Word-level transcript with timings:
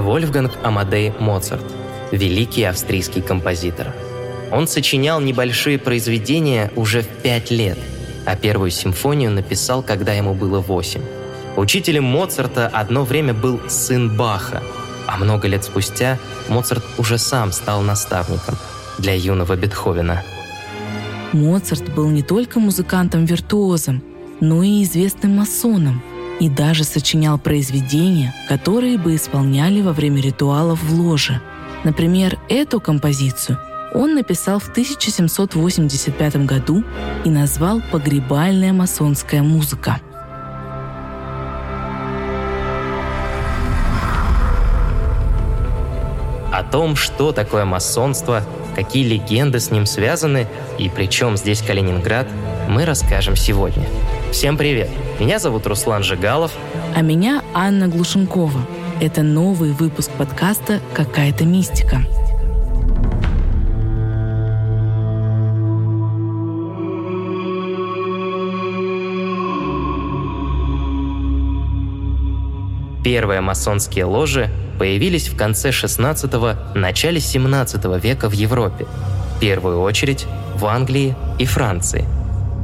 Вольфганг 0.00 0.52
Амадей 0.62 1.12
Моцарт, 1.18 1.64
великий 2.12 2.64
австрийский 2.64 3.22
композитор. 3.22 3.94
Он 4.50 4.66
сочинял 4.66 5.20
небольшие 5.20 5.78
произведения 5.78 6.70
уже 6.76 7.02
в 7.02 7.08
пять 7.08 7.50
лет, 7.50 7.78
а 8.24 8.36
первую 8.36 8.70
симфонию 8.70 9.30
написал, 9.30 9.82
когда 9.82 10.12
ему 10.12 10.34
было 10.34 10.60
восемь. 10.60 11.02
Учителем 11.56 12.04
Моцарта 12.04 12.68
одно 12.68 13.04
время 13.04 13.34
был 13.34 13.60
сын 13.68 14.16
Баха, 14.16 14.62
а 15.06 15.16
много 15.16 15.48
лет 15.48 15.64
спустя 15.64 16.18
Моцарт 16.48 16.84
уже 16.98 17.18
сам 17.18 17.52
стал 17.52 17.82
наставником 17.82 18.56
для 18.98 19.14
юного 19.14 19.56
Бетховена. 19.56 20.22
Моцарт 21.32 21.92
был 21.94 22.08
не 22.08 22.22
только 22.22 22.58
музыкантом-виртуозом, 22.58 24.02
но 24.40 24.62
и 24.62 24.82
известным 24.82 25.36
масоном– 25.36 26.02
и 26.40 26.48
даже 26.48 26.84
сочинял 26.84 27.38
произведения, 27.38 28.34
которые 28.48 28.98
бы 28.98 29.16
исполняли 29.16 29.80
во 29.80 29.92
время 29.92 30.20
ритуалов 30.20 30.82
в 30.82 30.94
ложе. 30.94 31.40
Например, 31.84 32.38
эту 32.48 32.80
композицию 32.80 33.58
он 33.94 34.14
написал 34.14 34.58
в 34.58 34.68
1785 34.68 36.44
году 36.44 36.84
и 37.24 37.30
назвал 37.30 37.80
«Погребальная 37.90 38.72
масонская 38.72 39.42
музыка». 39.42 40.00
О 46.52 46.64
том, 46.64 46.96
что 46.96 47.32
такое 47.32 47.64
масонство, 47.64 48.42
какие 48.74 49.04
легенды 49.04 49.60
с 49.60 49.70
ним 49.70 49.86
связаны 49.86 50.46
и 50.76 50.88
при 50.88 51.06
чем 51.06 51.36
здесь 51.36 51.62
Калининград, 51.62 52.26
мы 52.68 52.84
расскажем 52.84 53.36
сегодня. 53.36 53.86
Всем 54.32 54.58
привет! 54.58 54.90
Меня 55.18 55.38
зовут 55.38 55.66
Руслан 55.66 56.02
Жигалов. 56.02 56.52
А 56.94 57.00
меня 57.00 57.42
Анна 57.54 57.88
Глушенкова. 57.88 58.60
Это 59.00 59.22
новый 59.22 59.72
выпуск 59.72 60.10
подкаста 60.12 60.80
«Какая-то 60.92 61.44
мистика». 61.44 62.02
Первые 73.02 73.40
масонские 73.40 74.04
ложи 74.04 74.50
появились 74.78 75.28
в 75.28 75.36
конце 75.36 75.72
16 75.72 76.30
начале 76.74 77.18
17 77.18 78.02
века 78.02 78.28
в 78.28 78.32
Европе. 78.32 78.86
В 79.36 79.40
первую 79.40 79.80
очередь 79.80 80.26
в 80.54 80.66
Англии 80.66 81.16
и 81.38 81.46
Франции– 81.46 82.04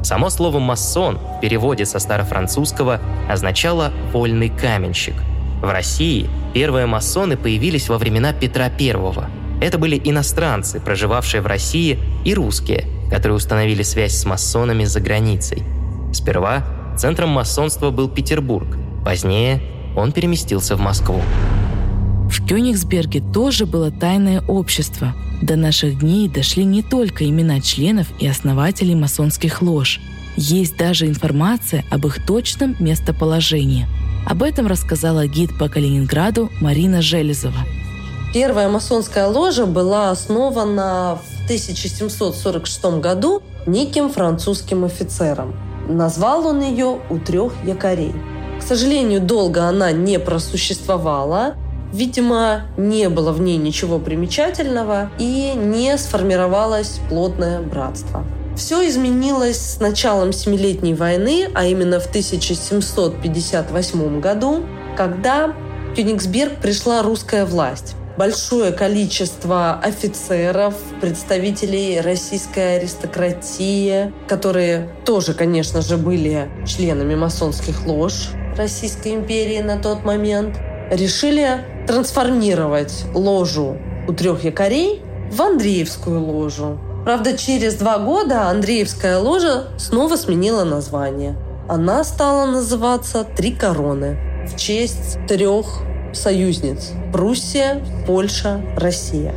Само 0.04 0.28
слово 0.28 0.58
«масон» 0.58 1.18
в 1.18 1.40
переводе 1.40 1.86
со 1.86 1.98
старофранцузского 1.98 3.00
означало 3.26 3.90
«вольный 4.12 4.50
каменщик». 4.50 5.14
В 5.62 5.70
России 5.70 6.28
первые 6.52 6.84
масоны 6.84 7.38
появились 7.38 7.88
во 7.88 7.96
времена 7.96 8.34
Петра 8.34 8.66
I. 8.66 8.94
Это 9.62 9.78
были 9.78 9.98
иностранцы, 10.04 10.78
проживавшие 10.78 11.40
в 11.40 11.46
России, 11.46 11.98
и 12.22 12.34
русские, 12.34 12.84
которые 13.10 13.36
установили 13.36 13.82
связь 13.82 14.12
с 14.12 14.26
масонами 14.26 14.84
за 14.84 15.00
границей. 15.00 15.62
Сперва 16.12 16.62
центром 16.98 17.30
масонства 17.30 17.90
был 17.90 18.10
Петербург, 18.10 18.76
позднее 19.06 19.62
он 19.96 20.12
переместился 20.12 20.76
в 20.76 20.80
Москву. 20.80 21.22
В 22.34 22.44
Кёнигсберге 22.48 23.22
тоже 23.32 23.64
было 23.64 23.92
тайное 23.92 24.42
общество. 24.48 25.14
До 25.40 25.54
наших 25.54 26.00
дней 26.00 26.28
дошли 26.28 26.64
не 26.64 26.82
только 26.82 27.28
имена 27.28 27.60
членов 27.60 28.08
и 28.18 28.26
основателей 28.26 28.96
масонских 28.96 29.62
лож. 29.62 30.00
Есть 30.36 30.76
даже 30.76 31.06
информация 31.06 31.84
об 31.92 32.06
их 32.06 32.26
точном 32.26 32.74
местоположении. 32.80 33.86
Об 34.26 34.42
этом 34.42 34.66
рассказала 34.66 35.28
гид 35.28 35.56
по 35.56 35.68
Калининграду 35.68 36.50
Марина 36.60 37.02
Железова. 37.02 37.60
Первая 38.34 38.68
масонская 38.68 39.28
ложа 39.28 39.64
была 39.64 40.10
основана 40.10 41.20
в 41.24 41.44
1746 41.44 42.84
году 43.00 43.42
неким 43.64 44.10
французским 44.10 44.84
офицером. 44.84 45.54
Назвал 45.88 46.48
он 46.48 46.62
ее 46.62 46.98
«У 47.10 47.18
трех 47.18 47.52
якорей». 47.64 48.12
К 48.58 48.62
сожалению, 48.62 49.20
долго 49.20 49.68
она 49.68 49.92
не 49.92 50.18
просуществовала, 50.18 51.54
Видимо, 51.94 52.62
не 52.76 53.08
было 53.08 53.30
в 53.30 53.40
ней 53.40 53.56
ничего 53.56 54.00
примечательного 54.00 55.12
и 55.20 55.52
не 55.54 55.96
сформировалось 55.96 56.98
плотное 57.08 57.60
братство. 57.60 58.24
Все 58.56 58.84
изменилось 58.88 59.60
с 59.60 59.78
началом 59.78 60.32
Семилетней 60.32 60.94
войны, 60.94 61.48
а 61.54 61.66
именно 61.66 62.00
в 62.00 62.06
1758 62.06 64.20
году, 64.20 64.64
когда 64.96 65.54
в 65.92 65.94
Кёнигсберг 65.94 66.60
пришла 66.60 67.02
русская 67.02 67.46
власть. 67.46 67.94
Большое 68.18 68.72
количество 68.72 69.78
офицеров, 69.80 70.74
представителей 71.00 72.00
российской 72.00 72.78
аристократии, 72.78 74.12
которые 74.26 74.88
тоже, 75.04 75.32
конечно 75.32 75.80
же, 75.80 75.96
были 75.96 76.48
членами 76.66 77.14
масонских 77.14 77.86
лож 77.86 78.30
Российской 78.56 79.14
империи 79.14 79.60
на 79.60 79.78
тот 79.78 80.04
момент, 80.04 80.56
решили 80.90 81.60
трансформировать 81.86 83.04
ложу 83.14 83.76
у 84.08 84.12
трех 84.12 84.44
якорей 84.44 85.02
в 85.30 85.40
Андреевскую 85.40 86.20
ложу. 86.20 86.78
Правда, 87.04 87.36
через 87.36 87.74
два 87.74 87.98
года 87.98 88.48
Андреевская 88.48 89.18
ложа 89.18 89.64
снова 89.76 90.16
сменила 90.16 90.64
название. 90.64 91.36
Она 91.68 92.04
стала 92.04 92.46
называться 92.46 93.24
«Три 93.24 93.52
короны» 93.52 94.18
в 94.46 94.56
честь 94.56 95.18
трех 95.26 95.82
союзниц– 96.12 96.92
Пруссия, 97.12 97.82
Польша, 98.06 98.60
Россия. 98.76 99.34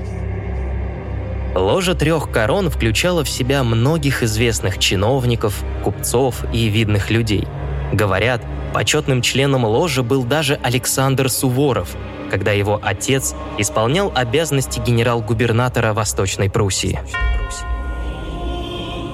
Ложа 1.56 1.96
трех 1.96 2.32
корон 2.32 2.70
включала 2.70 3.24
в 3.24 3.30
себя 3.30 3.64
многих 3.64 4.24
известных 4.24 4.78
чиновников, 4.78 5.64
купцов 5.84 6.46
и 6.54 6.68
видных 6.68 7.10
людей. 7.10 7.48
Говорят, 7.92 8.42
почетным 8.74 9.22
членом 9.22 9.66
ложи 9.66 10.04
был 10.04 10.24
даже 10.24 10.60
Александр 10.62 11.30
Суворов, 11.30 11.96
когда 12.30 12.52
его 12.52 12.80
отец 12.84 13.34
исполнял 13.58 14.12
обязанности 14.14 14.80
генерал-губернатора 14.80 15.94
Восточной 15.94 16.50
Пруссии. 16.50 17.00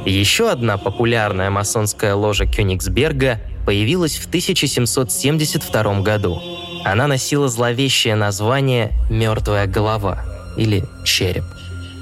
Еще 0.05 0.49
одна 0.49 0.77
популярная 0.77 1.49
масонская 1.49 2.13
ложа 2.13 2.45
Кёнигсберга 2.45 3.39
появилась 3.65 4.17
в 4.17 4.27
1772 4.27 6.01
году. 6.01 6.41
Она 6.83 7.07
носила 7.07 7.47
зловещее 7.47 8.15
название 8.15 8.91
«Мертвая 9.09 9.65
голова» 9.65 10.25
или 10.57 10.83
«Череп». 11.05 11.45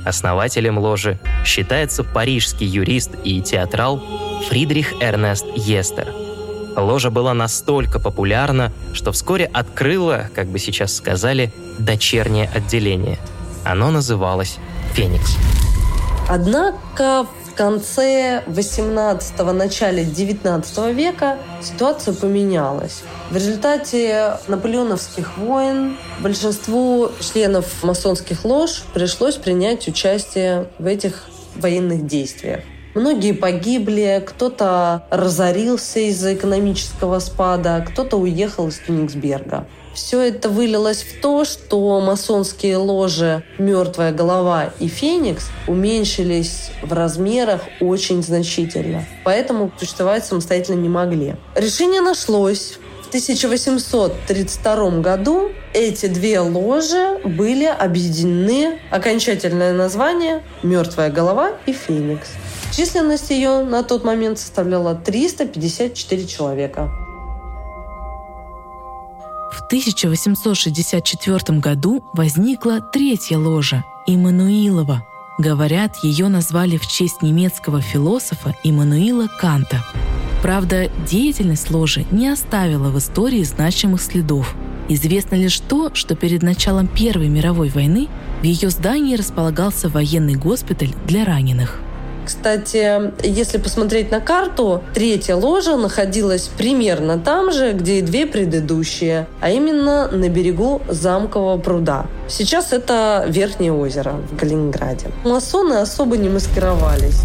Основателем 0.03 0.79
ложи 0.79 1.19
считается 1.45 2.03
парижский 2.03 2.65
юрист 2.65 3.11
и 3.23 3.39
театрал 3.41 4.01
Фридрих 4.49 4.93
Эрнест 4.99 5.45
Естер– 5.55 6.07
Ложа 6.75 7.09
была 7.09 7.33
настолько 7.33 7.99
популярна, 7.99 8.71
что 8.93 9.11
вскоре 9.11 9.45
открыла, 9.45 10.29
как 10.33 10.47
бы 10.47 10.59
сейчас 10.59 10.95
сказали, 10.95 11.51
дочернее 11.79 12.49
отделение. 12.53 13.17
Оно 13.63 13.91
называлось 13.91 14.57
«Феникс». 14.93 15.37
Однако 16.29 17.25
в 17.51 17.53
конце 17.53 18.43
18-го, 18.47 19.51
начале 19.51 20.05
19 20.05 20.95
века 20.95 21.37
ситуация 21.61 22.13
поменялась. 22.13 23.03
В 23.29 23.35
результате 23.35 24.37
наполеоновских 24.47 25.37
войн 25.37 25.97
большинству 26.19 27.11
членов 27.19 27.83
масонских 27.83 28.45
лож 28.45 28.83
пришлось 28.93 29.35
принять 29.35 29.87
участие 29.87 30.67
в 30.79 30.85
этих 30.85 31.25
военных 31.55 32.07
действиях. 32.07 32.61
Многие 32.93 33.31
погибли, 33.31 34.21
кто-то 34.25 35.05
разорился 35.09 35.99
из-за 35.99 36.33
экономического 36.33 37.19
спада, 37.19 37.85
кто-то 37.87 38.17
уехал 38.17 38.67
из 38.67 38.79
Кёнигсберга. 38.79 39.65
Все 39.93 40.21
это 40.21 40.49
вылилось 40.49 41.03
в 41.03 41.21
то, 41.21 41.45
что 41.45 41.99
масонские 42.01 42.77
ложи 42.77 43.43
«Мертвая 43.57 44.11
голова» 44.11 44.73
и 44.79 44.87
«Феникс» 44.87 45.49
уменьшились 45.67 46.71
в 46.81 46.91
размерах 46.93 47.61
очень 47.79 48.23
значительно. 48.23 49.05
Поэтому 49.23 49.71
существовать 49.77 50.25
самостоятельно 50.25 50.79
не 50.79 50.89
могли. 50.89 51.35
Решение 51.55 52.01
нашлось. 52.01 52.77
В 53.03 53.07
1832 53.09 55.01
году 55.01 55.51
эти 55.73 56.05
две 56.05 56.39
ложи 56.39 57.19
были 57.25 57.65
объединены. 57.65 58.79
Окончательное 58.89 59.73
название 59.73 60.41
«Мертвая 60.63 61.09
голова» 61.09 61.51
и 61.65 61.73
«Феникс». 61.73 62.29
Численность 62.71 63.29
ее 63.29 63.63
на 63.65 63.83
тот 63.83 64.05
момент 64.05 64.39
составляла 64.39 64.95
354 64.95 66.25
человека. 66.25 66.89
В 69.51 69.65
1864 69.65 71.59
году 71.59 72.03
возникла 72.13 72.79
третья 72.81 73.37
ложа– 73.37 73.83
Иммануилова. 74.07 75.05
Говорят, 75.37 75.97
ее 76.03 76.29
назвали 76.29 76.77
в 76.77 76.87
честь 76.87 77.21
немецкого 77.21 77.81
философа 77.81 78.55
Иммануила 78.63 79.27
Канта. 79.27 79.83
Правда, 80.41 80.89
деятельность 81.05 81.69
ложи 81.71 82.05
не 82.11 82.29
оставила 82.29 82.89
в 82.89 82.97
истории 82.97 83.43
значимых 83.43 84.01
следов. 84.01 84.55
Известно 84.87 85.35
лишь 85.35 85.59
то, 85.59 85.93
что 85.93 86.15
перед 86.15 86.41
началом 86.41 86.87
Первой 86.87 87.27
мировой 87.27 87.69
войны 87.69 88.07
в 88.41 88.43
ее 88.43 88.69
здании 88.69 89.15
располагался 89.15 89.89
военный 89.89 90.35
госпиталь 90.35 90.93
для 91.05 91.25
раненых. 91.25 91.79
Кстати, 92.31 93.11
если 93.27 93.57
посмотреть 93.57 94.09
на 94.09 94.21
карту, 94.21 94.81
третья 94.93 95.35
ложа 95.35 95.75
находилась 95.75 96.47
примерно 96.57 97.19
там 97.19 97.51
же, 97.51 97.73
где 97.73 97.99
и 97.99 98.01
две 98.01 98.25
предыдущие, 98.25 99.27
а 99.41 99.49
именно 99.49 100.07
на 100.07 100.29
берегу 100.29 100.81
замкового 100.87 101.57
пруда. 101.57 102.05
Сейчас 102.29 102.71
это 102.71 103.25
Верхнее 103.27 103.73
озеро 103.73 104.15
в 104.31 104.37
Калининграде. 104.37 105.07
Масоны 105.25 105.73
особо 105.73 106.15
не 106.15 106.29
маскировались. 106.29 107.19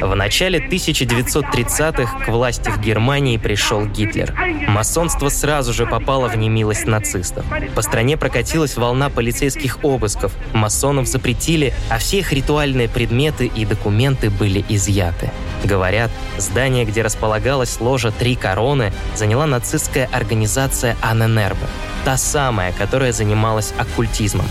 В 0.00 0.14
начале 0.14 0.58
1930-х 0.58 2.24
к 2.24 2.28
власти 2.28 2.68
в 2.70 2.80
Германии 2.80 3.36
пришел 3.36 3.86
Гитлер. 3.86 4.34
Масонство 4.68 5.28
сразу 5.28 5.72
же 5.72 5.86
попало 5.86 6.28
в 6.28 6.36
немилость 6.36 6.86
нацистов. 6.86 7.44
По 7.74 7.82
стране 7.82 8.16
прокатилась 8.16 8.76
волна 8.76 9.10
полицейских 9.10 9.78
обысков, 9.82 10.32
масонов 10.52 11.06
запретили, 11.06 11.72
а 11.90 11.98
все 11.98 12.18
их 12.18 12.32
ритуальные 12.32 12.88
предметы 12.88 13.46
и 13.46 13.64
документы 13.64 14.30
были 14.30 14.64
изъяты. 14.68 15.30
Говорят, 15.64 16.10
здание, 16.36 16.84
где 16.84 17.02
располагалась 17.02 17.80
ложа 17.80 18.12
«Три 18.12 18.36
короны», 18.36 18.92
заняла 19.16 19.46
нацистская 19.46 20.08
организация 20.12 20.96
Анненербе, 21.02 21.66
та 22.04 22.16
самая, 22.16 22.72
которая 22.72 23.12
занималась 23.12 23.72
оккультизмом. 23.76 24.46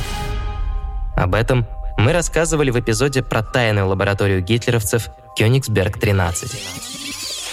Об 1.15 1.33
этом 1.33 1.65
мы 1.97 2.13
рассказывали 2.13 2.69
в 2.69 2.79
эпизоде 2.79 3.23
про 3.23 3.43
тайную 3.43 3.87
лабораторию 3.87 4.41
гитлеровцев 4.41 5.09
Кёнигсберг-13. 5.37 6.55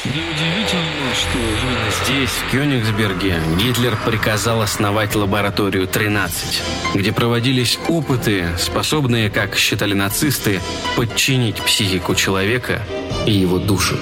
Неудивительно, 0.04 1.14
что 1.14 1.38
именно 1.38 1.90
здесь, 2.04 2.28
в 2.28 2.50
Кёнигсберге, 2.50 3.40
Гитлер 3.58 3.96
приказал 4.04 4.60
основать 4.60 5.14
лабораторию 5.14 5.88
13, 5.88 6.62
где 6.94 7.10
проводились 7.10 7.78
опыты, 7.88 8.48
способные, 8.58 9.30
как 9.30 9.56
считали 9.56 9.94
нацисты, 9.94 10.60
подчинить 10.94 11.56
психику 11.56 12.14
человека 12.14 12.82
и 13.26 13.32
его 13.32 13.58
душу. 13.58 13.96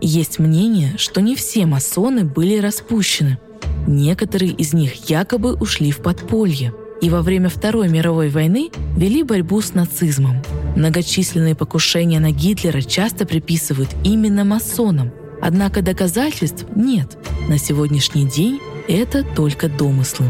Есть 0.00 0.38
мнение, 0.38 0.96
что 0.96 1.20
не 1.20 1.36
все 1.36 1.66
масоны 1.66 2.24
были 2.24 2.58
распущены. 2.58 3.38
Некоторые 3.86 4.52
из 4.52 4.72
них 4.72 5.10
якобы 5.10 5.54
ушли 5.54 5.92
в 5.92 5.98
подполье– 5.98 6.72
и 7.02 7.10
во 7.10 7.20
время 7.20 7.50
Второй 7.50 7.88
мировой 7.88 8.30
войны 8.30 8.70
вели 8.96 9.24
борьбу 9.24 9.60
с 9.60 9.74
нацизмом. 9.74 10.40
Многочисленные 10.76 11.56
покушения 11.56 12.20
на 12.20 12.30
Гитлера 12.30 12.80
часто 12.80 13.26
приписывают 13.26 13.90
именно 14.04 14.44
масонам, 14.44 15.10
однако 15.42 15.82
доказательств 15.82 16.64
нет. 16.74 17.18
На 17.48 17.58
сегодняшний 17.58 18.24
день 18.24 18.60
это 18.88 19.24
только 19.24 19.68
домыслы. 19.68 20.26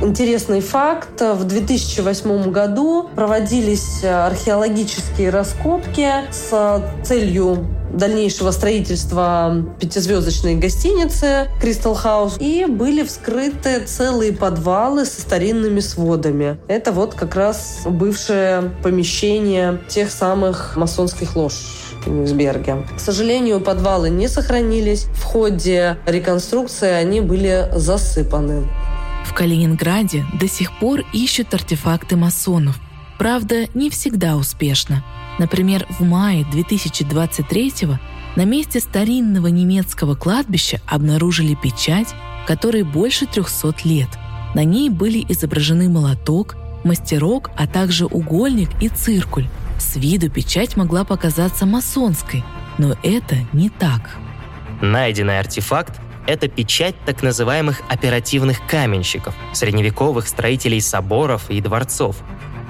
Интересный 0.00 0.60
факт. 0.60 1.20
В 1.20 1.44
2008 1.44 2.50
году 2.50 3.10
проводились 3.14 4.04
археологические 4.04 5.30
раскопки 5.30 6.08
с 6.30 6.82
целью 7.04 7.66
дальнейшего 7.92 8.50
строительства 8.50 9.64
пятизвездочной 9.80 10.56
гостиницы 10.56 11.48
Crystal 11.62 11.96
House 12.02 12.38
и 12.38 12.66
были 12.66 13.02
вскрыты 13.02 13.80
целые 13.80 14.32
подвалы 14.32 15.04
со 15.04 15.20
старинными 15.20 15.80
сводами. 15.80 16.58
Это 16.68 16.92
вот 16.92 17.14
как 17.14 17.34
раз 17.34 17.82
бывшее 17.84 18.72
помещение 18.82 19.80
тех 19.88 20.10
самых 20.10 20.76
масонских 20.76 21.36
лож. 21.36 21.52
в 22.00 22.04
Кенигсберге. 22.04 22.84
К 22.96 23.00
сожалению, 23.00 23.60
подвалы 23.60 24.10
не 24.10 24.26
сохранились. 24.26 25.04
В 25.14 25.22
ходе 25.22 25.98
реконструкции 26.06 26.90
они 26.90 27.20
были 27.20 27.68
засыпаны. 27.74 28.68
В 29.24 29.34
Калининграде 29.34 30.24
до 30.40 30.48
сих 30.48 30.76
пор 30.80 31.04
ищут 31.12 31.54
артефакты 31.54 32.16
масонов. 32.16 32.80
Правда, 33.18 33.66
не 33.74 33.88
всегда 33.88 34.36
успешно. 34.36 35.04
Например, 35.38 35.86
в 35.88 36.02
мае 36.02 36.44
2023 36.50 37.72
на 38.36 38.44
месте 38.44 38.80
старинного 38.80 39.48
немецкого 39.48 40.14
кладбища 40.14 40.80
обнаружили 40.86 41.54
печать, 41.54 42.14
которой 42.46 42.82
больше 42.82 43.26
300 43.26 43.74
лет. 43.84 44.08
На 44.54 44.64
ней 44.64 44.90
были 44.90 45.24
изображены 45.28 45.88
молоток, 45.88 46.56
мастерок, 46.84 47.50
а 47.56 47.66
также 47.66 48.06
угольник 48.06 48.70
и 48.80 48.88
циркуль. 48.88 49.46
С 49.78 49.96
виду 49.96 50.30
печать 50.30 50.76
могла 50.76 51.04
показаться 51.04 51.66
масонской, 51.66 52.44
но 52.78 52.96
это 53.02 53.36
не 53.52 53.68
так. 53.68 54.16
Найденный 54.80 55.38
артефакт– 55.38 56.00
это 56.26 56.48
печать 56.48 56.94
так 57.04 57.22
называемых 57.22 57.82
оперативных 57.88 58.66
каменщиков, 58.66 59.34
средневековых 59.52 60.28
строителей 60.28 60.80
соборов 60.80 61.50
и 61.50 61.60
дворцов, 61.60 62.16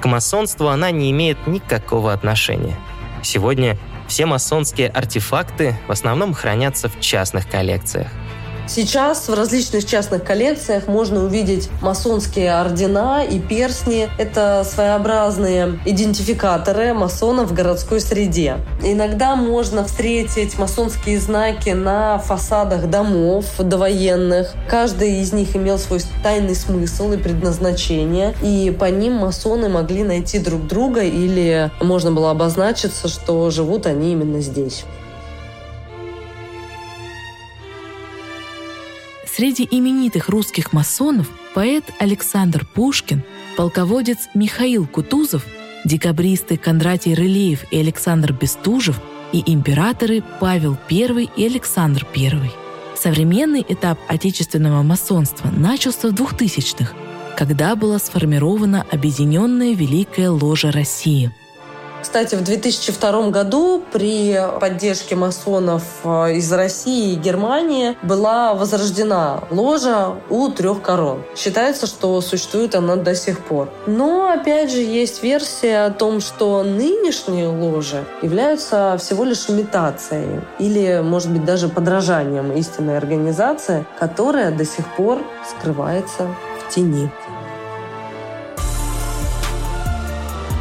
к 0.02 0.06
масонству 0.06 0.66
она 0.66 0.90
не 0.90 1.12
имеет 1.12 1.46
никакого 1.46 2.12
отношения. 2.12 2.76
Сегодня 3.22 3.78
все 4.08 4.26
масонские 4.26 4.88
артефакты 4.88 5.78
в 5.86 5.92
основном 5.92 6.34
хранятся 6.34 6.88
в 6.88 6.98
частных 6.98 7.48
коллекциях. 7.48 8.08
Сейчас 8.68 9.28
в 9.28 9.34
различных 9.34 9.84
частных 9.84 10.24
коллекциях 10.24 10.86
можно 10.86 11.24
увидеть 11.24 11.68
масонские 11.80 12.54
ордена 12.54 13.24
и 13.24 13.38
перстни. 13.38 14.08
Это 14.18 14.64
своеобразные 14.64 15.80
идентификаторы 15.84 16.94
масонов 16.94 17.50
в 17.50 17.54
городской 17.54 18.00
среде. 18.00 18.58
Иногда 18.82 19.34
можно 19.34 19.84
встретить 19.84 20.58
масонские 20.58 21.18
знаки 21.18 21.70
на 21.70 22.18
фасадах 22.18 22.88
домов 22.88 23.46
довоенных. 23.58 24.54
Каждый 24.68 25.20
из 25.20 25.32
них 25.32 25.56
имел 25.56 25.78
свой 25.78 26.00
тайный 26.22 26.54
смысл 26.54 27.12
и 27.12 27.16
предназначение, 27.16 28.34
и 28.42 28.74
по 28.78 28.86
ним 28.86 29.14
масоны 29.14 29.68
могли 29.68 30.04
найти 30.04 30.38
друг 30.38 30.66
друга 30.66 31.02
или 31.02 31.70
можно 31.80 32.12
было 32.12 32.30
обозначиться, 32.30 33.08
что 33.08 33.50
живут 33.50 33.86
они 33.86 34.12
именно 34.12 34.40
здесь. 34.40 34.84
Среди 39.34 39.66
именитых 39.70 40.28
русских 40.28 40.74
масонов 40.74 41.30
поэт 41.54 41.84
Александр 41.98 42.66
Пушкин, 42.66 43.22
полководец 43.56 44.28
Михаил 44.34 44.86
Кутузов, 44.86 45.46
декабристы 45.86 46.58
Кондратий 46.58 47.14
Рылеев 47.14 47.64
и 47.72 47.78
Александр 47.78 48.34
Бестужев 48.34 49.00
и 49.32 49.42
императоры 49.46 50.22
Павел 50.38 50.76
I 50.90 51.30
и 51.34 51.46
Александр 51.46 52.06
I. 52.14 52.50
Современный 52.94 53.64
этап 53.66 53.98
отечественного 54.06 54.82
масонства 54.82 55.48
начался 55.48 56.08
в 56.08 56.12
2000-х, 56.12 56.92
когда 57.34 57.74
была 57.74 57.98
сформирована 57.98 58.84
Объединенная 58.90 59.72
Великая 59.72 60.28
Ложа 60.28 60.70
России– 60.70 61.30
кстати, 62.02 62.34
в 62.34 62.42
2002 62.42 63.30
году 63.30 63.82
при 63.92 64.38
поддержке 64.60 65.14
масонов 65.14 65.82
э, 66.04 66.34
из 66.34 66.52
России 66.52 67.12
и 67.12 67.16
Германии 67.16 67.96
была 68.02 68.54
возрождена 68.54 69.44
ложа 69.50 70.16
у 70.28 70.48
трех 70.48 70.82
корон. 70.82 71.22
Считается, 71.36 71.86
что 71.86 72.20
существует 72.20 72.74
она 72.74 72.96
до 72.96 73.14
сих 73.14 73.40
пор. 73.44 73.68
Но, 73.86 74.28
опять 74.28 74.70
же, 74.70 74.78
есть 74.78 75.22
версия 75.22 75.86
о 75.86 75.90
том, 75.90 76.20
что 76.20 76.62
нынешние 76.62 77.48
ложи 77.48 78.04
являются 78.20 78.96
всего 78.98 79.24
лишь 79.24 79.48
имитацией 79.48 80.40
или, 80.58 81.00
может 81.02 81.30
быть, 81.30 81.44
даже 81.44 81.68
подражанием 81.68 82.52
истинной 82.52 82.96
организации, 82.96 83.86
которая 83.98 84.50
до 84.50 84.64
сих 84.64 84.84
пор 84.96 85.22
скрывается 85.48 86.28
в 86.58 86.74
тени. 86.74 87.10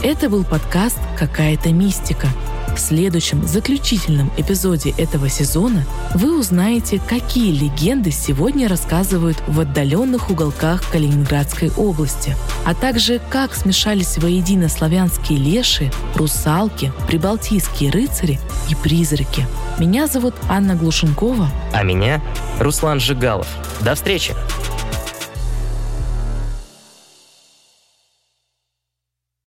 Это 0.03 0.29
был 0.29 0.43
подкаст 0.43 0.97
«Какая-то 1.15 1.69
мистика». 1.71 2.27
В 2.75 2.79
следующем, 2.79 3.45
заключительном 3.45 4.31
эпизоде 4.35 4.95
этого 4.97 5.29
сезона 5.29 5.85
вы 6.15 6.39
узнаете, 6.39 6.99
какие 7.07 7.51
легенды 7.51 8.09
сегодня 8.09 8.67
рассказывают 8.67 9.37
в 9.45 9.59
отдаленных 9.59 10.31
уголках 10.31 10.81
Калининградской 10.89 11.69
области, 11.77 12.35
а 12.65 12.73
также 12.73 13.21
как 13.29 13.53
смешались 13.53 14.17
воедино 14.17 14.69
славянские 14.69 15.37
леши, 15.37 15.91
русалки, 16.15 16.91
прибалтийские 17.05 17.91
рыцари 17.91 18.39
и 18.69 18.75
призраки. 18.75 19.45
Меня 19.77 20.07
зовут 20.07 20.33
Анна 20.49 20.75
Глушенкова. 20.75 21.47
А 21.73 21.83
меня 21.83 22.23
Руслан 22.59 22.99
Жигалов. 22.99 23.47
До 23.81 23.93
встречи! 23.93 24.33